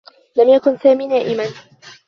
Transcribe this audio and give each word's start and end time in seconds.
لم 0.37 0.49
يكن 0.49 0.77
سامي 0.77 1.07
نائما. 1.07 1.45